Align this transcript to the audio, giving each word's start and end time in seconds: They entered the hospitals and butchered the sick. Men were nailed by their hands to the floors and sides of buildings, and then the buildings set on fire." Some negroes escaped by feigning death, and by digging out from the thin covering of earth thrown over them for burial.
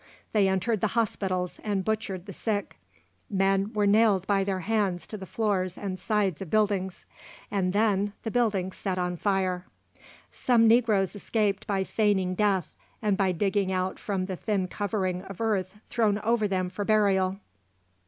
They 0.33 0.47
entered 0.47 0.81
the 0.81 0.97
hospitals 0.97 1.59
and 1.63 1.85
butchered 1.85 2.25
the 2.25 2.33
sick. 2.33 2.79
Men 3.29 3.71
were 3.71 3.85
nailed 3.85 4.25
by 4.25 4.43
their 4.43 4.61
hands 4.61 5.05
to 5.05 5.15
the 5.15 5.27
floors 5.27 5.77
and 5.77 5.99
sides 5.99 6.41
of 6.41 6.49
buildings, 6.49 7.05
and 7.51 7.71
then 7.71 8.13
the 8.23 8.31
buildings 8.31 8.77
set 8.77 8.97
on 8.97 9.15
fire." 9.15 9.67
Some 10.31 10.67
negroes 10.67 11.15
escaped 11.15 11.67
by 11.67 11.83
feigning 11.83 12.33
death, 12.33 12.75
and 12.99 13.15
by 13.15 13.31
digging 13.31 13.71
out 13.71 13.99
from 13.99 14.25
the 14.25 14.35
thin 14.35 14.67
covering 14.67 15.21
of 15.21 15.39
earth 15.39 15.75
thrown 15.87 16.17
over 16.23 16.47
them 16.47 16.71
for 16.71 16.83
burial. 16.83 17.37